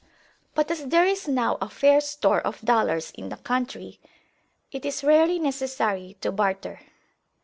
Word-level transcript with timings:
But 0.55 0.71
as 0.71 0.85
there 0.87 1.05
is 1.05 1.27
now 1.27 1.59
a 1.61 1.69
fair 1.69 2.01
store 2.01 2.41
of 2.41 2.59
dollars 2.61 3.11
in 3.11 3.29
the 3.29 3.35
country, 3.37 3.99
it 4.71 4.83
is 4.83 5.03
rarely 5.03 5.37
necessary 5.37 6.17
to 6.21 6.31
barter. 6.31 6.79